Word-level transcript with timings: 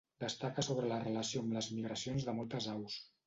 Destaca 0.21 0.63
sobre 0.67 0.87
la 0.91 0.97
relació 1.03 1.43
amb 1.45 1.53
les 1.57 1.69
migracions 1.75 2.27
de 2.31 2.35
moltes 2.39 2.71
aus. 2.77 2.97